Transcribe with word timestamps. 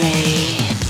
Gray. 0.00 0.89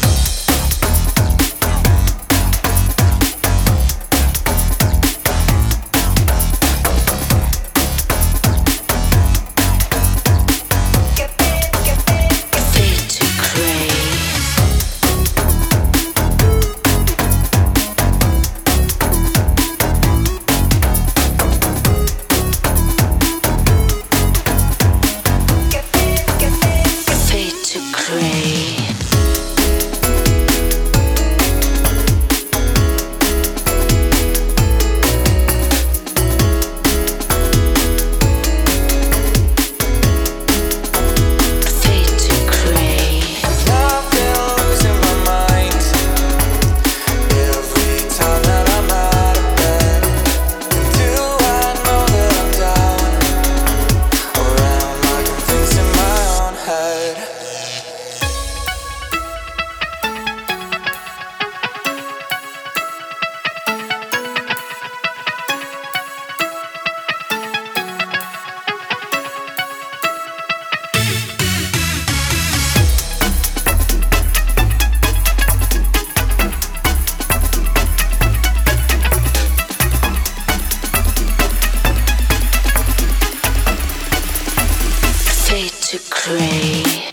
to 85.90 85.98
crave. 86.08 87.09